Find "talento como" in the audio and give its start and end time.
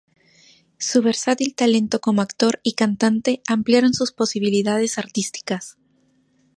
1.53-2.23